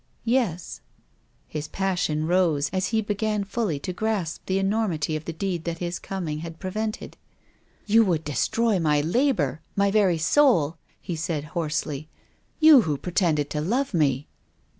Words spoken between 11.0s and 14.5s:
said hoarsely. "You who pretended to love me!"